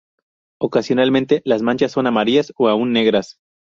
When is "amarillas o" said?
2.07-2.67